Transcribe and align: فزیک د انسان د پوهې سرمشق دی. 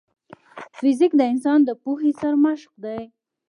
فزیک 0.77 1.11
د 1.17 1.21
انسان 1.33 1.59
د 1.65 1.69
پوهې 1.83 2.11
سرمشق 2.19 2.71
دی. 2.83 3.01